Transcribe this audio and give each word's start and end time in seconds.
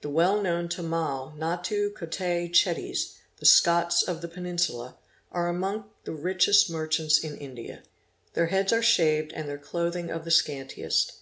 The 0.00 0.10
well 0.10 0.42
known 0.42 0.68
T'amil 0.68 1.38
Nattu 1.38 1.92
Kottat 1.92 2.50
Chetties, 2.52 3.14
the 3.36 3.46
Scots 3.46 4.02
of 4.02 4.20
the 4.20 4.26
Peninsula, 4.26 4.96
are 5.30 5.46
among 5.46 5.84
the 6.02 6.10
richest 6.10 6.68
merchants 6.68 7.20
in 7.20 7.36
India. 7.38 7.84
Their 8.34 8.46
heads 8.46 8.72
are 8.72 8.82
shaved 8.82 9.32
and 9.32 9.48
their 9.48 9.58
clothing 9.58 10.10
of 10.10 10.24
the 10.24 10.32
scantiest. 10.32 11.12